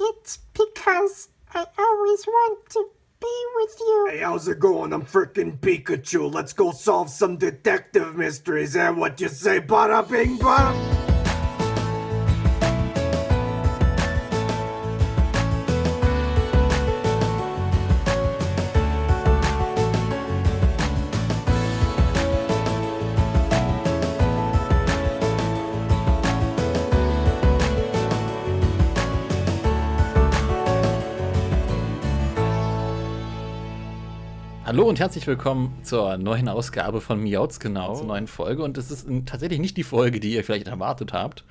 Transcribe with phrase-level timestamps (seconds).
[0.00, 2.88] It's because I always want to
[3.20, 4.08] be with you.
[4.10, 4.94] Hey, how's it going?
[4.94, 6.32] I'm frickin' Pikachu.
[6.32, 8.76] Let's go solve some detective mysteries.
[8.76, 9.60] And what you say?
[9.60, 10.99] Bada bing, bada.
[34.90, 38.64] Hallo und herzlich willkommen zur neuen Ausgabe von Miauts genau, zur neuen Folge.
[38.64, 41.44] Und es ist tatsächlich nicht die Folge, die ihr vielleicht erwartet habt.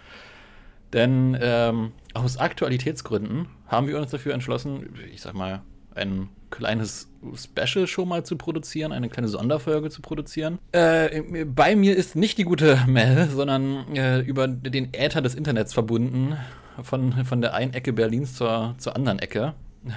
[0.92, 5.62] Denn ähm, aus Aktualitätsgründen haben wir uns dafür entschlossen, ich sag mal,
[5.96, 10.60] ein kleines Special schon mal zu produzieren, eine kleine Sonderfolge zu produzieren.
[10.74, 15.74] Äh, bei mir ist nicht die gute Mel, sondern äh, über den Äther des Internets
[15.74, 16.36] verbunden,
[16.84, 19.54] von, von der einen Ecke Berlins zur, zur anderen Ecke.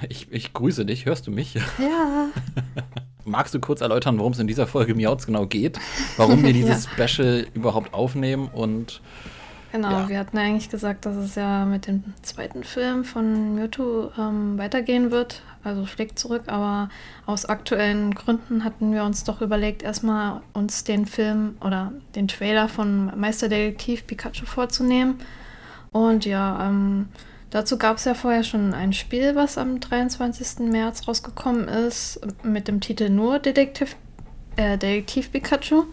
[0.09, 1.54] Ich, ich grüße dich, hörst du mich?
[1.54, 2.29] Ja.
[3.24, 5.78] Magst du kurz erläutern, worum es in dieser Folge Miauts genau geht?
[6.16, 7.06] Warum wir dieses ja.
[7.06, 9.01] Special überhaupt aufnehmen und.
[9.73, 10.09] Genau, ja.
[10.09, 15.10] wir hatten eigentlich gesagt, dass es ja mit dem zweiten Film von Mewtwo ähm, weitergehen
[15.10, 16.90] wird, also schlägt zurück, aber
[17.24, 22.68] aus aktuellen Gründen hatten wir uns doch überlegt, erstmal uns den Film oder den Trailer
[22.68, 25.20] von Meisterdetektiv Pikachu vorzunehmen.
[25.90, 27.09] Und ja, ähm,
[27.53, 30.71] Dazu gab es ja vorher schon ein Spiel, was am 23.
[30.71, 33.95] März rausgekommen ist, mit dem Titel nur Detektiv,
[34.57, 35.85] äh, Detektiv Pikachu.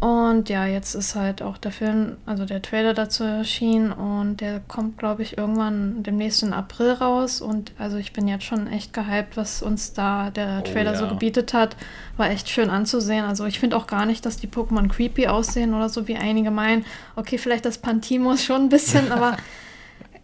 [0.00, 4.60] Und ja, jetzt ist halt auch der Film, also der Trailer dazu erschienen und der
[4.60, 7.40] kommt, glaube ich, irgendwann demnächst in April raus.
[7.40, 10.94] Und also ich bin jetzt schon echt gehypt, was uns da der oh Trailer oh,
[10.94, 11.00] ja.
[11.00, 11.74] so gebietet hat.
[12.18, 13.24] War echt schön anzusehen.
[13.24, 16.50] Also ich finde auch gar nicht, dass die Pokémon creepy aussehen oder so, wie einige
[16.50, 16.84] meinen.
[17.16, 19.38] Okay, vielleicht das Pantimos schon ein bisschen, aber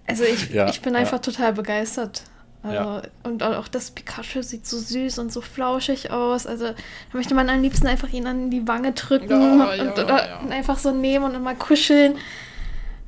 [0.08, 1.18] Also ich, ja, ich bin einfach ja.
[1.18, 2.22] total begeistert.
[2.62, 3.02] Also, ja.
[3.22, 6.46] Und auch das Pikachu sieht so süß und so flauschig aus.
[6.46, 6.74] Also da
[7.12, 11.24] möchte man am liebsten einfach ihn an die Wange drücken und, oder einfach so nehmen
[11.24, 12.16] und immer kuscheln.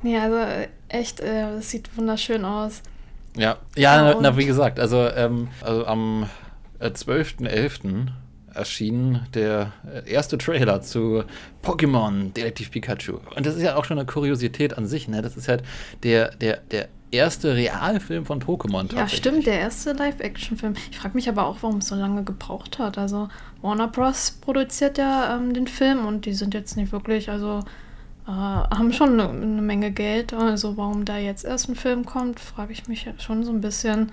[0.03, 0.37] Nee, also
[0.87, 2.81] echt, äh, das sieht wunderschön aus.
[3.35, 6.29] Ja, ja, na, wie gesagt, also, ähm, also am
[6.79, 8.07] äh, 12.11
[8.53, 11.23] erschien der äh, erste Trailer zu
[11.63, 13.19] Pokémon Detektiv Pikachu.
[13.35, 15.21] Und das ist ja auch schon eine Kuriosität an sich, ne?
[15.21, 15.63] Das ist halt
[16.03, 18.93] der, der, der erste Realfilm von Pokémon.
[18.95, 20.75] Ja, stimmt, der erste Live-Action-Film.
[20.89, 22.97] Ich frage mich aber auch, warum es so lange gebraucht hat.
[22.97, 23.29] Also
[23.61, 24.31] Warner Bros.
[24.41, 27.59] produziert ja ähm, den Film und die sind jetzt nicht wirklich, also
[28.27, 30.33] äh, haben schon eine, eine Menge Geld.
[30.33, 34.11] Also warum da jetzt erst ein Film kommt, frage ich mich schon so ein bisschen.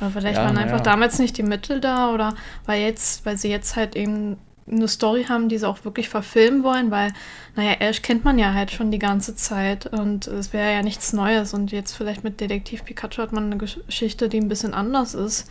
[0.00, 0.82] Oder vielleicht ja, waren einfach ja.
[0.84, 2.34] damals nicht die Mittel da oder
[2.66, 4.36] weil jetzt, weil sie jetzt halt eben
[4.70, 7.12] eine Story haben, die sie auch wirklich verfilmen wollen, weil,
[7.56, 11.12] naja, Ash kennt man ja halt schon die ganze Zeit und es wäre ja nichts
[11.12, 15.14] Neues und jetzt vielleicht mit Detektiv Pikachu hat man eine Geschichte, die ein bisschen anders
[15.14, 15.48] ist.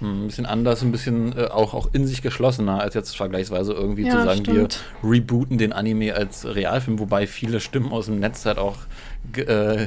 [0.00, 3.72] Hm, ein bisschen anders, ein bisschen äh, auch, auch in sich geschlossener, als jetzt vergleichsweise
[3.72, 4.80] irgendwie ja, zu sagen, stimmt.
[5.02, 8.76] wir rebooten den Anime als Realfilm, wobei viele Stimmen aus dem Netz halt auch
[9.36, 9.86] äh,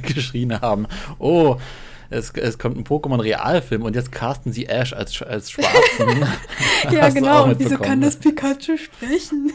[0.02, 0.86] geschrien haben,
[1.18, 1.56] oh,
[2.10, 6.26] es, es kommt ein Pokémon-Realfilm und jetzt casten sie Ash als, als Schwarzen.
[6.90, 7.44] ja, genau.
[7.44, 9.52] Und wieso kann das Pikachu sprechen?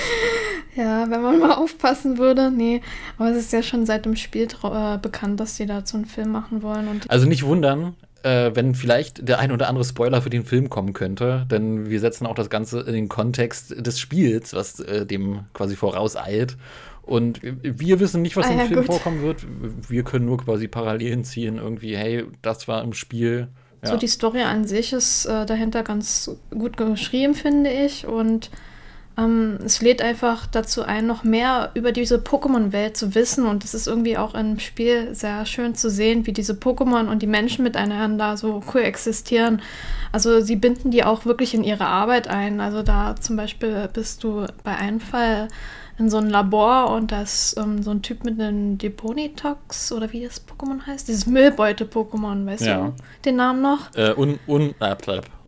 [0.76, 2.50] ja, wenn man mal aufpassen würde.
[2.50, 2.82] Nee,
[3.18, 6.30] aber es ist ja schon seit dem Spiel äh, bekannt, dass sie dazu einen Film
[6.32, 7.00] machen wollen.
[7.08, 10.92] Also nicht wundern, äh, wenn vielleicht der ein oder andere Spoiler für den Film kommen
[10.92, 15.40] könnte, denn wir setzen auch das Ganze in den Kontext des Spiels, was äh, dem
[15.52, 16.56] quasi vorauseilt.
[17.02, 18.86] Und wir wissen nicht, was ah, im ja, Film gut.
[18.86, 19.44] vorkommen wird.
[19.88, 23.48] Wir können nur quasi Parallelen ziehen, irgendwie, hey, das war im Spiel.
[23.82, 23.90] Ja.
[23.90, 28.06] So, die Story an sich ist äh, dahinter ganz gut geschrieben, finde ich.
[28.06, 28.50] Und
[29.18, 33.46] ähm, es lädt einfach dazu ein, noch mehr über diese Pokémon-Welt zu wissen.
[33.46, 37.20] Und es ist irgendwie auch im Spiel sehr schön zu sehen, wie diese Pokémon und
[37.20, 39.60] die Menschen miteinander so koexistieren.
[40.12, 42.60] Also sie binden die auch wirklich in ihre Arbeit ein.
[42.60, 45.48] Also da zum Beispiel bist du bei einem Fall
[46.02, 50.12] in so ein Labor und da ist ähm, so ein Typ mit einem Deponitox oder
[50.12, 51.08] wie das Pokémon heißt.
[51.08, 52.86] Dieses Müllbeute-Pokémon, weißt ja.
[52.86, 52.94] du
[53.24, 53.94] den Namen noch?
[53.94, 54.96] Äh, un, un, äh,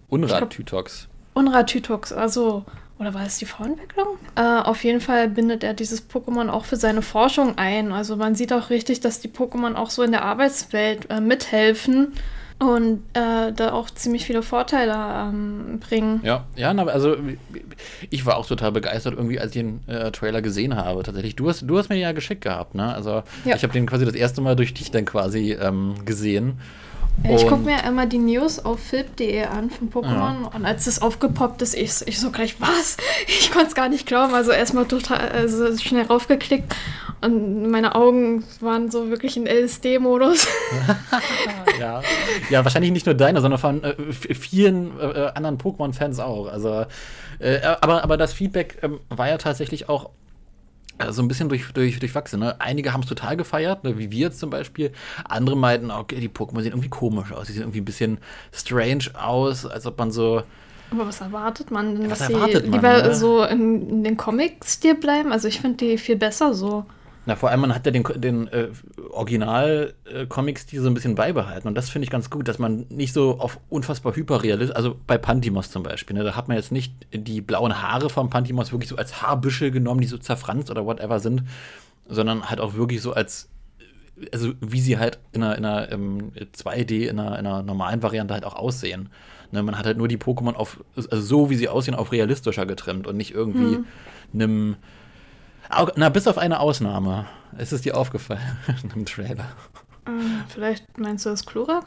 [0.08, 1.08] Unratytox.
[1.34, 2.64] Unratytox, also.
[3.00, 4.06] Oder war es die Vorentwicklung?
[4.36, 7.90] Äh, auf jeden Fall bindet er dieses Pokémon auch für seine Forschung ein.
[7.90, 12.12] Also man sieht auch richtig, dass die Pokémon auch so in der Arbeitswelt äh, mithelfen
[12.58, 16.20] und äh, da auch ziemlich viele Vorteile ähm, bringen.
[16.22, 17.16] Ja, ja, also
[18.10, 21.02] ich war auch total begeistert irgendwie, als ich den äh, Trailer gesehen habe.
[21.02, 22.94] Tatsächlich, du hast, du hast mir ja geschickt gehabt, ne?
[22.94, 23.56] Also ja.
[23.56, 26.58] ich habe den quasi das erste Mal durch dich dann quasi ähm, gesehen.
[27.22, 30.50] Ich gucke mir immer die News auf flip.de an von Pokémon ja.
[30.52, 32.96] und als das aufgepoppt ist, ich, ich so gleich, was?
[33.26, 34.34] Ich konnte es gar nicht glauben.
[34.34, 36.74] Also erstmal total also schnell raufgeklickt
[37.20, 40.46] und meine Augen waren so wirklich in LSD-Modus.
[42.50, 42.64] ja.
[42.64, 46.46] wahrscheinlich nicht nur deine, sondern von äh, vielen äh, anderen Pokémon-Fans auch.
[46.46, 46.86] Also,
[47.38, 50.10] äh, aber, aber das Feedback ähm, war ja tatsächlich auch
[50.98, 52.40] äh, so ein bisschen durch, durch, durchwachsen.
[52.40, 52.60] Ne?
[52.60, 53.98] Einige haben es total gefeiert, ne?
[53.98, 54.92] wie wir jetzt zum Beispiel.
[55.28, 57.46] Andere meinten, okay, die Pokémon sehen irgendwie komisch aus.
[57.46, 58.18] Die sehen irgendwie ein bisschen
[58.52, 60.42] strange aus, als ob man so.
[60.90, 63.14] Aber was erwartet man denn, was dass erwartet sie man, lieber ne?
[63.14, 65.32] so in, in den Comic-Stil bleiben?
[65.32, 66.84] Also ich finde die viel besser so.
[67.26, 68.68] Na, vor allem, man hat ja den, den äh,
[69.10, 71.68] Original-Comic-Stil so ein bisschen beibehalten.
[71.68, 75.16] Und das finde ich ganz gut, dass man nicht so auf unfassbar hyperrealistisch, also bei
[75.16, 78.90] Pantimos zum Beispiel, ne, da hat man jetzt nicht die blauen Haare vom Pantimos wirklich
[78.90, 81.44] so als Haarbüschel genommen, die so zerfranst oder whatever sind,
[82.08, 83.48] sondern halt auch wirklich so als,
[84.32, 88.02] also wie sie halt in einer, in einer ähm, 2D, in einer, in einer normalen
[88.02, 89.08] Variante halt auch aussehen.
[89.50, 92.66] Ne, man hat halt nur die Pokémon auf, also so wie sie aussehen, auf realistischer
[92.66, 93.86] getrimmt und nicht irgendwie Hm.
[94.34, 94.76] einem
[95.96, 97.26] Na, bis auf eine Ausnahme.
[97.58, 98.40] Ist es dir aufgefallen
[98.94, 99.46] im Trailer?
[100.06, 101.84] Ähm, vielleicht meinst du das Klurak?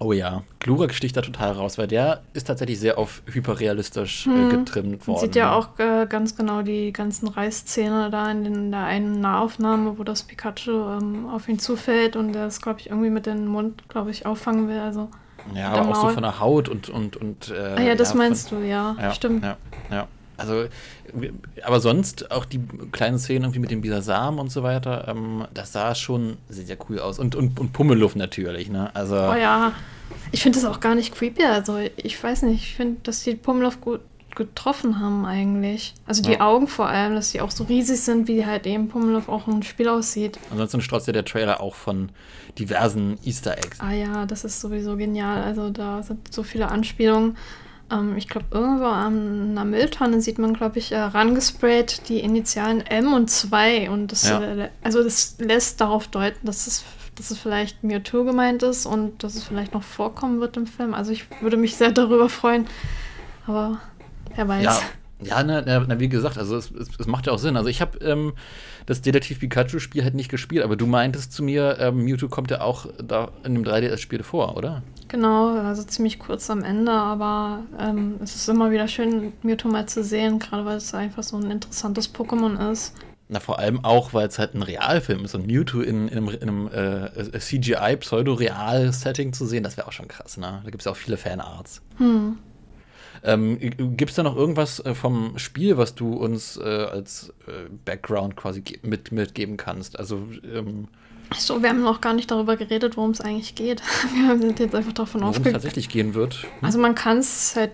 [0.00, 4.30] Oh ja, Glurak sticht da total raus, weil der ist tatsächlich sehr auf hyperrealistisch äh,
[4.30, 4.48] Hm.
[4.48, 5.16] getrimmt worden.
[5.16, 8.84] Man sieht ja auch äh, ganz genau die ganzen Reißzähne da in, den, in der
[8.84, 13.10] einen Nahaufnahme, wo das Pikachu ähm, auf ihn zufällt und der es, glaube ich, irgendwie
[13.10, 14.78] mit dem Mund, glaube ich, auffangen will.
[14.78, 15.08] Also,
[15.52, 16.14] Ja, aber auch so Maul.
[16.14, 16.88] von der Haut und.
[16.88, 19.42] und, und äh, ah ja, das von- meinst du, ja, Ja, stimmt.
[19.44, 19.56] Ja,
[19.90, 20.06] ja.
[20.38, 20.66] Also,
[21.64, 22.60] aber sonst auch die
[22.92, 26.78] kleinen Szenen irgendwie mit dem Bisasam und so weiter, ähm, das sah schon sehr, sehr
[26.88, 27.18] cool aus.
[27.18, 28.94] Und, und, und Pummeluff natürlich, ne?
[28.94, 29.72] Also, Oh ja,
[30.32, 31.44] ich finde das auch gar nicht creepy.
[31.44, 34.00] Also ich weiß nicht, ich finde, dass die Pummelow gut
[34.34, 35.94] getroffen haben eigentlich.
[36.06, 36.42] Also die Ja.
[36.42, 39.62] Augen vor allem, dass die auch so riesig sind, wie halt eben Pummelow auch im
[39.64, 40.38] Spiel aussieht.
[40.50, 42.10] ansonsten strotzt ja der Trailer auch von
[42.56, 43.80] diversen Easter Eggs.
[43.80, 45.42] Ah ja, das ist sowieso genial.
[45.42, 47.36] Also da sind so viele Anspielungen.
[47.90, 52.80] Ähm, ich glaube, irgendwo an einer Mülltonne sieht man, glaube ich, äh, rangesprayt die Initialen
[52.86, 53.90] M und 2.
[53.90, 54.40] Und das, Ja.
[54.42, 56.84] äh, also das lässt darauf deuten, dass es,
[57.16, 60.94] dass es vielleicht Mewtwo gemeint ist und dass es vielleicht noch vorkommen wird im Film.
[60.94, 62.66] Also ich würde mich sehr darüber freuen.
[63.46, 63.80] Aber
[64.36, 64.64] wer weiß.
[64.64, 64.80] Ja,
[65.22, 67.56] ja na, na, wie gesagt, also es, es, es macht ja auch Sinn.
[67.56, 68.34] Also ich habe ähm,
[68.86, 72.60] das Detektiv Pikachu-Spiel halt nicht gespielt, aber du meintest zu mir, ähm, Mewtwo kommt ja
[72.60, 74.82] auch da in dem 3DS-Spiel vor, oder?
[75.08, 79.86] Genau, also ziemlich kurz am Ende, aber ähm, es ist immer wieder schön, Mewtwo mal
[79.86, 82.94] zu sehen, gerade weil es einfach so ein interessantes Pokémon ist.
[83.30, 86.28] Na, vor allem auch, weil es halt ein Realfilm ist und Mewtwo in, in einem,
[86.28, 90.62] in einem äh, CGI-Pseudo-Real-Setting zu sehen, das wäre auch schon krass, ne?
[90.64, 91.82] Da gibt es ja auch viele Fanarts.
[91.98, 92.38] Hm.
[93.22, 93.58] Ähm,
[93.96, 98.36] Gibt es da noch irgendwas äh, vom Spiel, was du uns äh, als äh, Background
[98.36, 99.98] quasi mit, mitgeben kannst?
[99.98, 100.88] Also, ähm,
[101.36, 103.82] So, wir haben noch gar nicht darüber geredet, worum es eigentlich geht.
[104.14, 105.54] Wir sind jetzt einfach davon worum es ausgegangen.
[105.54, 106.44] tatsächlich gehen wird.
[106.62, 107.72] Also man kann es halt,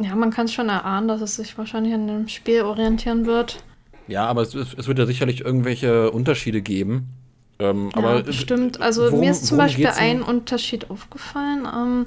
[0.00, 3.62] ja, man kann es schon erahnen, dass es sich wahrscheinlich an dem Spiel orientieren wird.
[4.08, 7.08] Ja, aber es, es wird ja sicherlich irgendwelche Unterschiede geben.
[7.58, 8.80] Ähm, Ja, aber bestimmt.
[8.80, 11.66] Also worum- mir ist zum Beispiel ein Unterschied aufgefallen.
[11.72, 12.06] Ähm,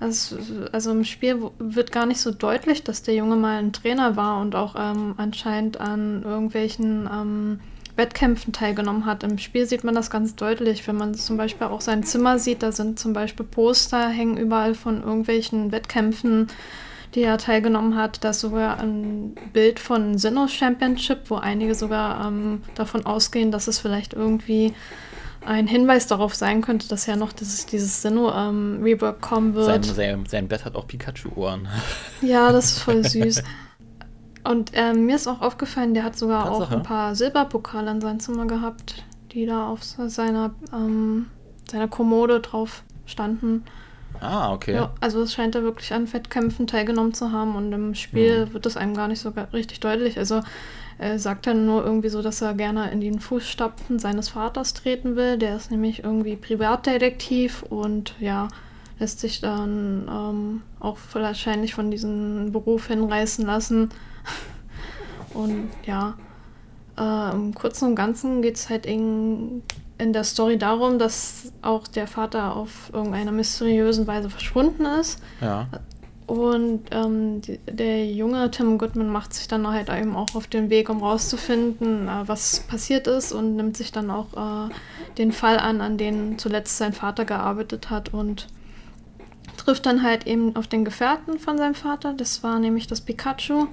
[0.00, 0.34] es,
[0.72, 4.40] also im Spiel wird gar nicht so deutlich, dass der Junge mal ein Trainer war
[4.40, 7.60] und auch ähm, anscheinend an irgendwelchen ähm,
[7.96, 9.22] Wettkämpfen teilgenommen hat.
[9.22, 12.62] Im Spiel sieht man das ganz deutlich, wenn man zum Beispiel auch sein Zimmer sieht.
[12.62, 16.48] Da sind zum Beispiel Poster, hängen überall von irgendwelchen Wettkämpfen,
[17.14, 18.22] die er teilgenommen hat.
[18.22, 23.66] Da ist sogar ein Bild von Sinnoh Championship, wo einige sogar ähm, davon ausgehen, dass
[23.66, 24.74] es vielleicht irgendwie
[25.46, 28.80] ein Hinweis darauf sein könnte, dass ja noch dieses, dieses Sinnoh ähm,
[29.20, 29.84] kommen sein, wird.
[29.96, 31.68] sein, sein Bett hat auch Pikachu-Ohren.
[32.22, 33.42] Ja, das ist voll süß.
[34.44, 36.76] Und ähm, mir ist auch aufgefallen, der hat sogar auch Tatsache.
[36.76, 41.26] ein paar Silberpokale in seinem Zimmer gehabt, die da auf seiner, ähm,
[41.70, 43.64] seiner Kommode drauf standen.
[44.20, 44.74] Ah, okay.
[44.74, 48.52] Ja, also es scheint er wirklich an Wettkämpfen teilgenommen zu haben und im Spiel Mhm.
[48.54, 50.16] wird das einem gar nicht so richtig deutlich.
[50.18, 50.40] Also
[50.98, 55.16] er sagt dann nur irgendwie so, dass er gerne in die Fußstapfen seines Vaters treten
[55.16, 55.36] will.
[55.36, 58.48] Der ist nämlich irgendwie Privatdetektiv und ja,
[58.98, 63.90] lässt sich dann ähm, auch wahrscheinlich von diesem Beruf hinreißen lassen.
[65.34, 66.14] Und ja,
[66.98, 69.62] äh, im Kurzen und Ganzen geht es halt in,
[69.98, 75.20] in der Story darum, dass auch der Vater auf irgendeiner mysteriösen Weise verschwunden ist.
[75.42, 75.68] Ja.
[76.26, 77.40] Und ähm,
[77.70, 82.08] der junge Tim Goodman macht sich dann halt eben auch auf den Weg, um rauszufinden,
[82.08, 84.74] äh, was passiert ist und nimmt sich dann auch äh,
[85.18, 88.48] den Fall an, an den zuletzt sein Vater gearbeitet hat und
[89.56, 92.12] trifft dann halt eben auf den Gefährten von seinem Vater.
[92.12, 93.68] Das war nämlich das Pikachu.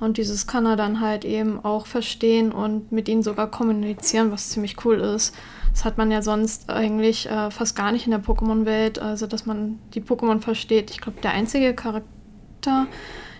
[0.00, 4.50] Und dieses kann er dann halt eben auch verstehen und mit ihnen sogar kommunizieren, was
[4.50, 5.34] ziemlich cool ist.
[5.74, 9.44] Das hat man ja sonst eigentlich äh, fast gar nicht in der Pokémon-Welt, also dass
[9.44, 10.92] man die Pokémon versteht.
[10.92, 12.86] Ich glaube, der einzige Charakter,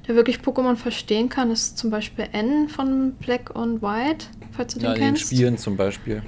[0.08, 4.80] der wirklich Pokémon verstehen kann, ist zum Beispiel N von Black und White, falls du
[4.80, 5.26] Ja, den in den kennst.
[5.32, 6.22] Spielen zum Beispiel.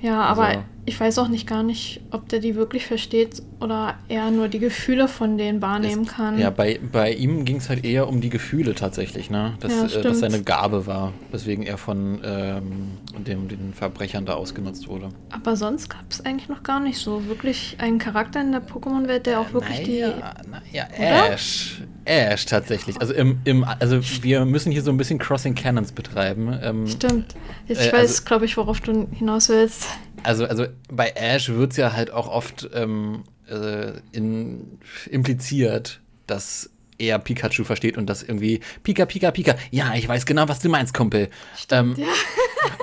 [0.00, 3.94] Ja, aber Also- ich weiß auch nicht gar nicht, ob der die wirklich versteht oder
[4.08, 6.40] eher nur die Gefühle von denen wahrnehmen kann.
[6.40, 9.54] Ja, bei, bei ihm ging es halt eher um die Gefühle tatsächlich, ne?
[9.60, 14.34] Dass, Ja, äh, dass seine Gabe war, weswegen er von ähm, dem, den Verbrechern da
[14.34, 15.10] ausgenutzt wurde.
[15.30, 19.26] Aber sonst gab es eigentlich noch gar nicht so wirklich einen Charakter in der Pokémon-Welt,
[19.26, 20.00] der auch wirklich die.
[20.00, 21.34] naja, naja, Oder?
[21.34, 21.82] Ash.
[22.04, 23.00] Ash tatsächlich.
[23.00, 26.58] Also im, im also wir müssen hier so ein bisschen Crossing Cannons betreiben.
[26.60, 27.36] Ähm, Stimmt.
[27.68, 29.86] Ich Äh, weiß, also- glaube ich, worauf du hinaus willst.
[30.22, 34.78] Also, also bei Ash wird es ja halt auch oft ähm, äh, in,
[35.10, 39.56] impliziert, dass er Pikachu versteht und das irgendwie Pika, Pika, Pika.
[39.70, 41.28] Ja, ich weiß genau, was du meinst, Kumpel.
[41.70, 41.96] Ähm,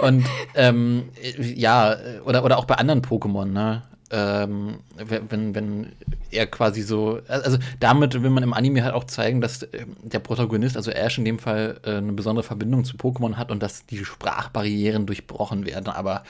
[0.02, 3.84] Und ähm, äh, ja, oder, oder auch bei anderen Pokémon, ne?
[4.12, 5.88] Ähm, wenn, wenn-
[6.32, 10.20] er quasi so, also damit will man im Anime halt auch zeigen, dass äh, der
[10.20, 13.86] Protagonist, also Ash in dem Fall, äh, eine besondere Verbindung zu Pokémon hat und dass
[13.88, 15.88] die Sprachbarrieren durchbrochen werden.
[15.88, 16.24] Aber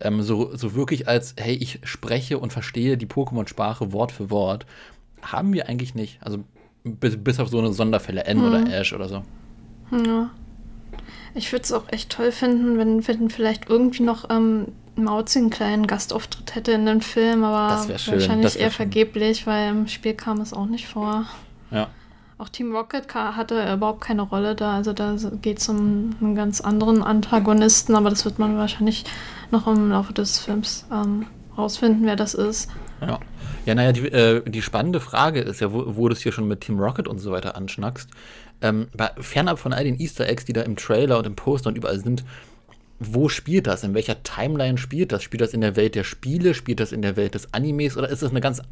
[0.00, 4.66] ähm, so, so wirklich als, hey, ich spreche und verstehe die Pokémon-Sprache Wort für Wort,
[5.22, 6.18] haben wir eigentlich nicht.
[6.22, 6.44] Also
[6.84, 9.24] bis, bis auf so eine Sonderfälle, N oder Ash oder so.
[9.90, 10.30] Ja.
[11.34, 15.50] Ich würde es auch echt toll finden, wenn, wenn vielleicht irgendwie noch ähm, Mauzi einen
[15.50, 18.76] kleinen Gastauftritt hätte in dem Film, aber wahrscheinlich eher schön.
[18.76, 21.26] vergeblich, weil im Spiel kam es auch nicht vor.
[21.70, 21.88] Ja.
[22.38, 26.60] Auch Team Rocket hatte überhaupt keine Rolle da, also da geht es um einen ganz
[26.60, 29.04] anderen Antagonisten, aber das wird man wahrscheinlich
[29.50, 31.24] noch im Laufe des Films ähm,
[31.56, 32.70] rausfinden, wer das ist.
[33.00, 33.20] Ja,
[33.64, 36.46] ja naja, die, äh, die spannende Frage ist ja, wo, wo du es hier schon
[36.46, 38.10] mit Team Rocket und so weiter anschnackst,
[38.60, 38.88] ähm,
[39.18, 42.00] fernab von all den Easter Eggs, die da im Trailer und im Poster und überall
[42.00, 42.22] sind,
[42.98, 43.84] wo spielt das?
[43.84, 45.22] In welcher Timeline spielt das?
[45.22, 46.54] Spielt das in der Welt der Spiele?
[46.54, 47.96] Spielt das in der Welt des Animes?
[47.96, 48.62] Oder ist das eine ganz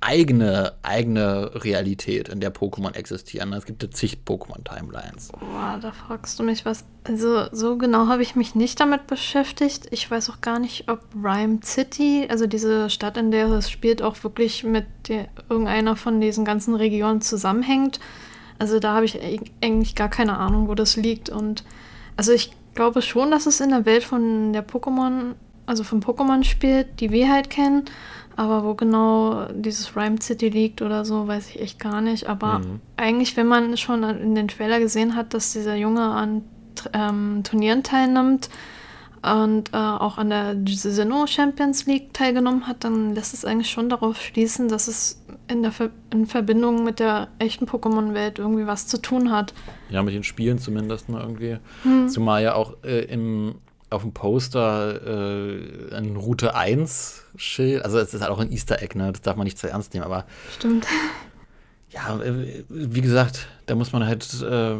[0.00, 3.52] eigene, eigene Realität, in der Pokémon existieren?
[3.52, 5.32] Es gibt ja zig Pokémon-Timelines.
[5.32, 6.84] Boah, da fragst du mich was.
[7.04, 9.88] Also, so genau habe ich mich nicht damit beschäftigt.
[9.90, 14.02] Ich weiß auch gar nicht, ob Rhyme City, also diese Stadt, in der es spielt,
[14.02, 17.98] auch wirklich mit der, irgendeiner von diesen ganzen Regionen zusammenhängt.
[18.58, 21.30] Also, da habe ich eig- eigentlich gar keine Ahnung, wo das liegt.
[21.30, 21.64] Und
[22.16, 25.34] also, ich glaube schon, dass es in der Welt von der Pokémon,
[25.66, 27.84] also von Pokémon spielt, die wir halt kennen.
[28.36, 32.28] Aber wo genau dieses Rhyme City liegt oder so, weiß ich echt gar nicht.
[32.28, 32.80] Aber Mhm.
[32.96, 36.42] eigentlich, wenn man schon in den Trailer gesehen hat, dass dieser Junge an
[36.92, 38.50] ähm, Turnieren teilnimmt
[39.26, 43.88] und äh, auch an der Sinnoh Champions League teilgenommen hat, dann lässt es eigentlich schon
[43.88, 48.86] darauf schließen, dass es in, der Ver in Verbindung mit der echten Pokémon-Welt irgendwie was
[48.86, 49.52] zu tun hat.
[49.90, 51.58] Ja, mit den Spielen zumindest ne, irgendwie.
[51.82, 52.08] Hm.
[52.08, 53.56] Zumal ja auch äh, im,
[53.90, 58.80] auf dem Poster äh, ein Route 1 Schild, also es ist halt auch ein Easter
[58.80, 59.12] Egg, ne?
[59.12, 60.24] Das darf man nicht zu ernst nehmen, aber
[60.56, 60.86] Stimmt.
[61.96, 64.76] Ja, äh, wie gesagt, da muss man halt äh,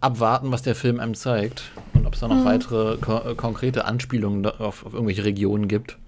[0.00, 3.84] abwarten, was der Film einem zeigt und ob es da noch weitere ko äh, konkrete
[3.84, 5.98] Anspielungen auf, auf irgendwelche Regionen gibt.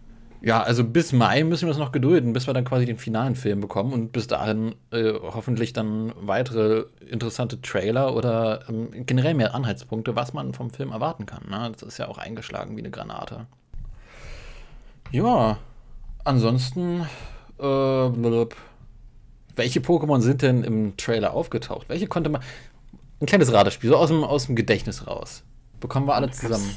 [0.40, 3.34] Ja, also bis Mai müssen wir uns noch gedulden, bis wir dann quasi den finalen
[3.34, 9.54] Film bekommen und bis dahin äh, hoffentlich dann weitere interessante Trailer oder ähm, generell mehr
[9.54, 11.48] Anhaltspunkte, was man vom Film erwarten kann.
[11.48, 11.72] Ne?
[11.72, 13.46] Das ist ja auch eingeschlagen wie eine Granate.
[15.10, 15.56] Ja,
[16.24, 17.06] ansonsten,
[17.58, 18.54] äh, blub.
[19.56, 21.88] Welche Pokémon sind denn im Trailer aufgetaucht?
[21.88, 22.42] Welche konnte man.
[23.20, 25.42] Ein kleines Ratespiel, so aus dem, aus dem Gedächtnis raus.
[25.80, 26.76] Bekommen wir alle zusammen.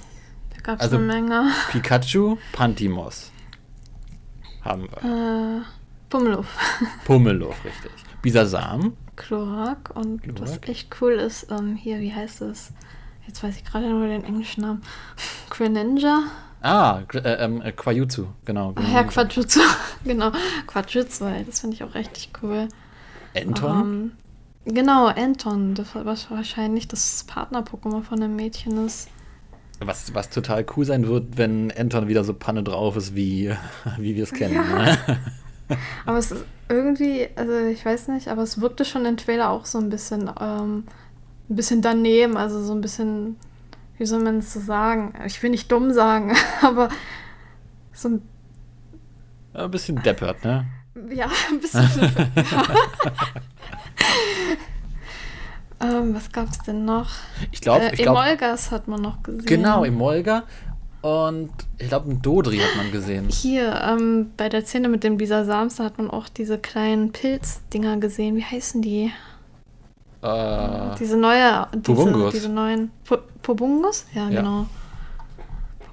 [0.55, 1.51] Da gab es Also- eine Menge.
[1.71, 3.31] Pikachu, Pantimos.
[4.63, 5.59] Haben wir.
[5.59, 5.61] Äh,
[6.09, 6.47] Pummeluff,
[7.05, 7.91] Pummeluff, richtig.
[8.21, 8.95] Bisasam.
[9.15, 10.69] Klorak und was Klorak.
[10.69, 12.71] echt cool ist, ähm, hier, wie heißt es?
[13.25, 14.81] Jetzt weiß ich gerade nur den englischen Namen.
[15.49, 16.23] Greninja?
[16.67, 18.73] Ah, äh, ähm, äh, Quajutsu, genau.
[18.75, 19.61] Ach ja, Quajutsu.
[20.03, 20.31] genau,
[20.67, 22.67] Quajutsu, ey, das finde ich auch richtig cool.
[23.33, 24.11] Enton.
[24.65, 29.09] Ähm, genau, Anton, das war was wahrscheinlich das Partner-Pokémon von dem Mädchen ist.
[29.79, 33.53] Was, was total cool sein wird, wenn Anton wieder so Panne drauf ist, wie,
[33.97, 34.55] wie wir es kennen.
[34.55, 34.97] Ne?
[36.05, 39.65] Aber es ist irgendwie, also ich weiß nicht, aber es wirkte schon im Trailer auch
[39.65, 40.83] so ein bisschen, ähm,
[41.49, 43.37] ein bisschen daneben, also so ein bisschen,
[43.97, 45.13] wie soll man es so sagen?
[45.25, 46.89] Ich will nicht dumm sagen, aber
[47.93, 48.21] so ein,
[49.53, 50.65] Ein bisschen deppert, ne?
[51.11, 51.83] ja, ein bisschen.
[55.81, 57.09] ähm, was gab's denn noch?
[57.51, 58.19] Ich glaube, äh, ich glaube.
[58.19, 59.45] Emolgas hat man noch gesehen.
[59.45, 60.43] Genau, Emolga.
[61.01, 63.27] Und ich glaube, ein Dodri hat man gesehen.
[63.29, 67.97] Hier, ähm, bei der Szene mit dem Bisasams, da hat man auch diese kleinen Pilzdinger
[67.97, 68.35] gesehen.
[68.35, 69.11] Wie heißen die?
[70.23, 72.33] Äh, Diese neue, diese, Pobungus.
[72.33, 72.91] diese neuen
[73.47, 74.05] Pobungus?
[74.13, 74.41] Ja, Ja.
[74.41, 74.65] genau.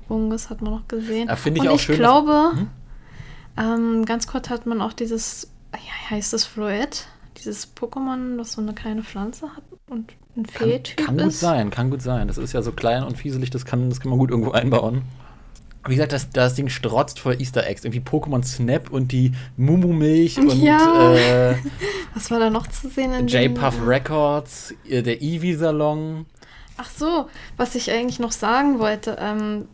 [0.08, 1.28] Bungus hat man noch gesehen.
[1.28, 2.66] Da finde ich Und auch ich schön, dass- glaube, Hm?
[3.56, 7.00] ähm, ganz kurz hat man auch dieses, ja, heißt das Floette?
[7.38, 11.40] Dieses Pokémon, das so eine kleine Pflanze hat und ein Fee-Typ kann gut ist.
[11.40, 12.26] sein, kann gut sein.
[12.28, 15.02] Das ist ja so klein und fieselig, das kann, das kann man gut irgendwo einbauen.
[15.86, 17.84] Wie gesagt, das, das Ding strotzt voll Easter Eggs.
[17.84, 21.12] Irgendwie Pokémon Snap und die Mumu-Milch und Ja.
[21.14, 21.56] äh,
[22.14, 26.24] Was war da noch zu sehen J-Puff Records, äh, der Eevee-Salon.
[26.76, 29.68] Ach so, was ich eigentlich noch sagen wollte, ähm,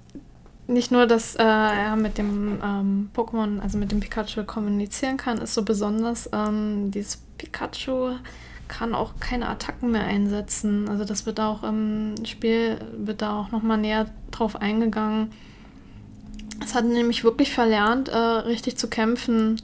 [0.67, 5.39] nicht nur, dass äh, er mit dem ähm, Pokémon, also mit dem Pikachu kommunizieren kann,
[5.39, 8.13] ist so besonders, ähm, dieses Pikachu
[8.69, 10.89] kann auch keine Attacken mehr einsetzen.
[10.89, 15.33] Also das wird auch im Spiel, wird da auch nochmal näher drauf eingegangen.
[16.63, 19.61] Es hat nämlich wirklich verlernt, äh, richtig zu kämpfen.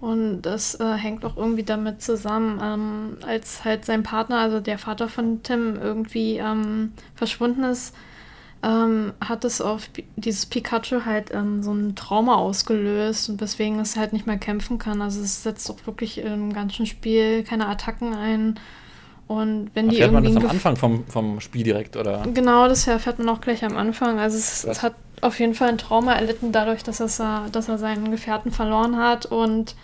[0.00, 4.78] Und das äh, hängt auch irgendwie damit zusammen, ähm, als halt sein Partner, also der
[4.78, 7.94] Vater von Tim, irgendwie ähm, verschwunden ist,
[8.62, 13.96] ähm, hat es auf dieses Pikachu halt ähm, so ein Trauma ausgelöst und weswegen es
[13.96, 15.02] halt nicht mehr kämpfen kann.
[15.02, 18.58] Also es setzt auch wirklich im ganzen Spiel keine Attacken ein.
[19.26, 22.24] Und wenn die Erfährt man irgendwie das am Anfang vom, vom Spiel direkt, oder?
[22.32, 24.18] Genau, das erfährt man auch gleich am Anfang.
[24.18, 27.68] Also es, es hat auf jeden Fall ein Trauma erlitten dadurch, dass, es, äh, dass
[27.68, 29.26] er seinen Gefährten verloren hat.
[29.26, 29.74] Und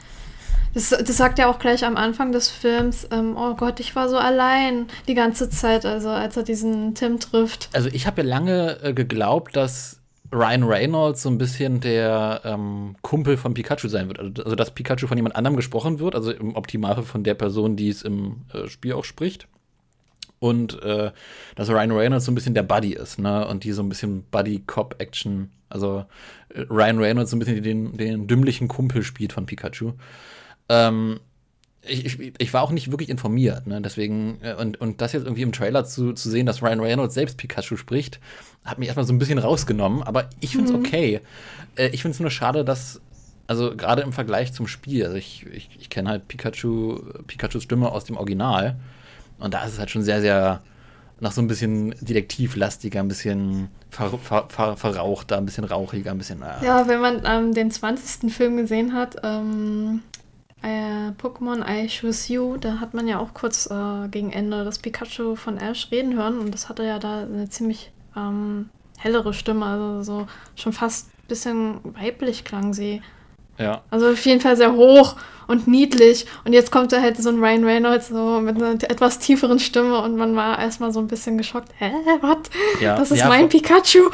[0.74, 4.08] das, das sagt er auch gleich am Anfang des Films, ähm, oh Gott, ich war
[4.08, 7.68] so allein die ganze Zeit, also als er diesen Tim trifft.
[7.72, 10.00] Also ich habe ja lange äh, geglaubt, dass
[10.32, 14.18] Ryan Reynolds so ein bisschen der ähm, Kumpel von Pikachu sein wird.
[14.18, 17.76] Also, also dass Pikachu von jemand anderem gesprochen wird, also im Optimalfall von der Person,
[17.76, 19.46] die es im äh, Spiel auch spricht.
[20.40, 21.10] Und äh,
[21.56, 23.46] dass Ryan Reynolds so ein bisschen der Buddy ist, ne?
[23.46, 26.04] Und die so ein bisschen Buddy-Cop-Action, also
[26.50, 29.92] äh, Ryan Reynolds so ein bisschen den, den dümmlichen Kumpel spielt von Pikachu.
[30.68, 31.20] Ähm,
[31.86, 33.80] ich, ich, ich war auch nicht wirklich informiert, ne?
[33.80, 37.14] Deswegen, äh, und, und das jetzt irgendwie im Trailer zu, zu sehen, dass Ryan Reynolds
[37.14, 38.20] selbst Pikachu spricht,
[38.64, 41.20] hat mich erstmal so ein bisschen rausgenommen, aber ich finde es okay.
[41.76, 43.00] Äh, ich finde es nur schade, dass,
[43.46, 47.90] also gerade im Vergleich zum Spiel, also ich, ich, ich kenne halt Pikachu, Pikachus Stimme
[47.90, 48.76] aus dem Original
[49.38, 50.62] und da ist es halt schon sehr, sehr
[51.20, 56.18] nach so ein bisschen detektivlastiger, ein bisschen ver, ver, ver, verrauchter, ein bisschen rauchiger, ein
[56.18, 56.42] bisschen.
[56.42, 58.32] Äh, Ja, wenn man ähm, den 20.
[58.32, 60.02] Film gesehen hat, ähm,
[60.62, 64.78] äh, Pokémon I Choose You, da hat man ja auch kurz äh, gegen Ende das
[64.78, 69.66] Pikachu von Ash reden hören und das hatte ja da eine ziemlich ähm, hellere Stimme,
[69.66, 73.02] also so schon fast ein bisschen weiblich klang sie.
[73.58, 73.82] Ja.
[73.90, 76.24] Also auf jeden Fall sehr hoch und niedlich.
[76.46, 80.00] Und jetzt kommt da halt so ein Ryan Reynolds so mit einer etwas tieferen Stimme
[80.00, 81.68] und man war erstmal so ein bisschen geschockt.
[81.78, 81.90] Hä,
[82.22, 82.38] was?
[82.80, 84.10] Ja, das ist ja, mein vor- Pikachu.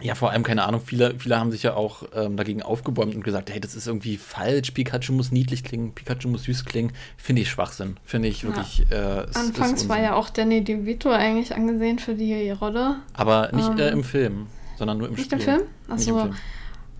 [0.00, 3.22] Ja, vor allem, keine Ahnung, viele, viele haben sich ja auch ähm, dagegen aufgebäumt und
[3.22, 6.92] gesagt, hey, das ist irgendwie falsch, Pikachu muss niedlich klingen, Pikachu muss süß klingen.
[7.18, 7.98] Finde ich Schwachsinn.
[8.06, 8.86] Finde ich wirklich.
[8.90, 12.96] Äh, ist, Anfangs ist war ja auch Danny DeVito eigentlich angesehen für die Rolle.
[13.12, 14.46] Aber nicht äh, ähm, im Film,
[14.78, 15.38] sondern nur im Nicht Spiel.
[15.38, 15.60] im Film?
[15.94, 16.20] Nicht im Achso.
[16.22, 16.36] Film.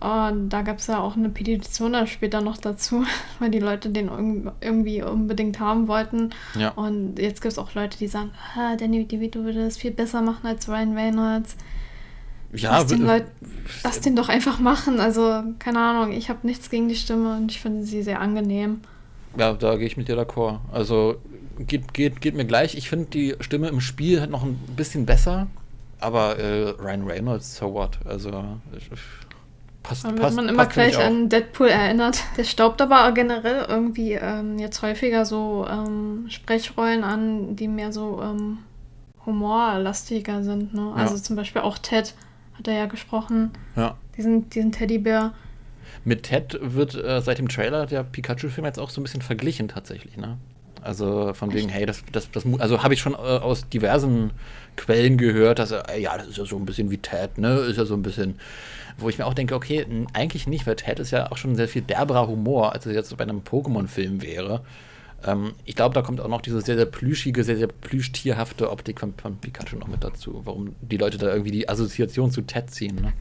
[0.01, 3.05] Und da gab es ja auch eine Petition dann später noch dazu,
[3.39, 6.31] weil die Leute den irg- irgendwie unbedingt haben wollten.
[6.57, 6.69] Ja.
[6.71, 10.21] Und jetzt gibt es auch Leute, die sagen, ah, Danny DeVito würde das viel besser
[10.23, 11.55] machen als Ryan Reynolds.
[12.53, 13.25] Ja, lass, den Leut,
[13.83, 14.99] lass den doch einfach machen.
[14.99, 18.81] Also, keine Ahnung, ich habe nichts gegen die Stimme und ich finde sie sehr angenehm.
[19.37, 20.59] ja, da gehe ich mit dir d'accord.
[20.73, 21.15] Also
[21.59, 22.75] geht, geht, geht mir gleich.
[22.75, 25.47] Ich finde die Stimme im Spiel halt noch ein bisschen besser.
[26.01, 27.99] Aber äh, Ryan Reynolds, so what?
[28.03, 28.31] Also
[28.75, 28.89] ich-
[29.83, 32.23] passt, Dann wird passt, man immer gleich an Deadpool erinnert.
[32.37, 38.21] Der staubt aber generell irgendwie ähm, jetzt häufiger so ähm, Sprechrollen an, die mehr so
[38.21, 38.59] ähm,
[39.25, 40.73] humorlastiger sind.
[40.73, 40.93] Ne?
[40.95, 41.21] Also Ja.
[41.21, 42.13] zum Beispiel auch Ted
[42.57, 43.51] hat er ja gesprochen.
[43.75, 43.97] Ja.
[44.17, 45.33] Diesen, diesen Teddybär.
[46.03, 49.67] Mit Ted wird äh, seit dem Trailer der Pikachu-Film jetzt auch so ein bisschen verglichen
[49.67, 50.37] tatsächlich, ne?
[50.81, 54.31] Also von wegen, hey, das, das, das also habe ich schon äh, aus diversen
[54.75, 57.59] Quellen gehört, dass er, äh, ja, das ist ja so ein bisschen wie Ted, ne?
[57.59, 58.39] Ist ja so ein bisschen,
[58.97, 61.67] wo ich mir auch denke, okay, eigentlich nicht, weil Ted ist ja auch schon sehr
[61.67, 64.61] viel derberer Humor, als es jetzt bei einem Pokémon-Film wäre.
[65.23, 68.99] Ähm, ich glaube, da kommt auch noch diese sehr, sehr plüschige, sehr, sehr plüschtierhafte Optik
[68.99, 72.71] von, von Pikachu noch mit dazu, warum die Leute da irgendwie die Assoziation zu Ted
[72.71, 73.13] ziehen, ne?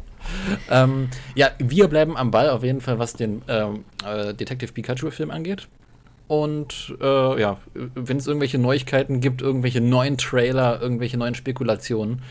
[0.71, 5.31] ähm, ja, wir bleiben am Ball auf jeden Fall, was den ähm, äh, Detective Pikachu-Film
[5.31, 5.69] angeht.
[6.31, 12.23] Und äh, ja, wenn es irgendwelche Neuigkeiten gibt, irgendwelche neuen Trailer, irgendwelche neuen Spekulationen,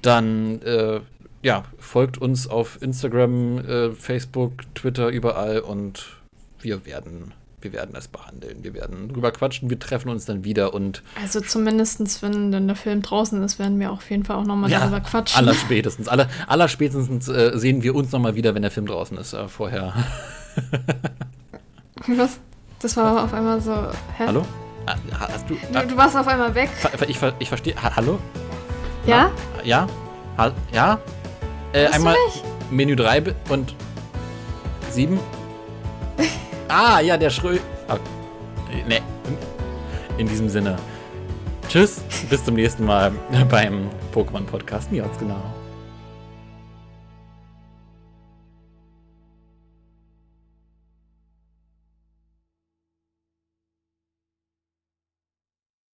[0.00, 1.00] dann äh,
[1.42, 6.16] ja, folgt uns auf Instagram, äh, Facebook, Twitter, überall und
[6.62, 8.64] wir werden, wir werden es behandeln.
[8.64, 12.76] Wir werden drüber quatschen, wir treffen uns dann wieder und Also zumindestens, wenn dann der
[12.76, 15.36] Film draußen ist, werden wir auf jeden Fall auch nochmal darüber quatschen.
[15.36, 19.18] aller spätestens, aller, aller spätestens äh, sehen wir uns nochmal wieder, wenn der Film draußen
[19.18, 19.34] ist.
[19.34, 19.92] Äh, vorher.
[22.06, 22.40] Was?
[22.86, 23.72] Das war auf einmal so.
[24.16, 24.26] Hä?
[24.28, 24.42] Hallo?
[24.86, 24.94] Ah,
[25.32, 25.56] Hast du.
[25.72, 26.70] Du, du warst auf einmal weg.
[27.08, 27.74] Ich, ver- ich verstehe.
[27.82, 28.20] Ha- Hallo?
[29.06, 29.32] Ja?
[29.64, 29.88] Ja?
[30.38, 31.00] Ha ja?
[31.72, 32.14] Äh, einmal
[32.70, 33.74] Menü 3 und
[34.92, 35.18] 7.
[36.68, 37.58] ah, ja, der Schrö.
[37.88, 37.94] Oh,
[38.86, 39.00] ne.
[40.16, 40.76] In diesem Sinne.
[41.68, 43.10] Tschüss, bis zum nächsten Mal
[43.50, 44.92] beim Pokémon Podcast.
[44.92, 45.42] Mir hat's genau.